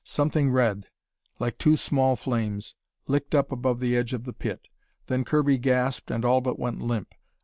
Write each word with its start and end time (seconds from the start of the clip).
Something 0.03 0.49
red, 0.49 0.87
like 1.37 1.59
two 1.59 1.75
small 1.77 2.15
flames, 2.15 2.73
licked 3.05 3.35
up 3.35 3.51
above 3.51 3.79
the 3.79 3.95
edge 3.95 4.15
of 4.15 4.23
the 4.23 4.33
pit. 4.33 4.67
Then 5.05 5.23
Kirby 5.23 5.59
gasped 5.59 6.09
and 6.09 6.25
all 6.25 6.41
but 6.41 6.57
went 6.57 6.81
limp. 6.81 7.13